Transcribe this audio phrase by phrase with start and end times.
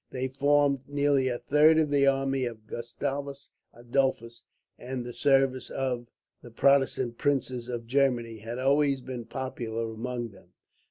[0.09, 4.43] They formed nearly a third of the army of Gustavus Adolphus,
[4.79, 6.07] and the service of
[6.41, 10.53] the Protestant princes of Germany had always been popular among them.